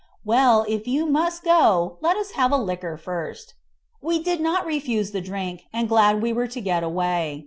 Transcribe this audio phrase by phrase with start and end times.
[0.25, 3.53] "Well, if you must go, let us have a liquor first."
[4.01, 7.39] We did not refuse the drink, and glad we were to get away.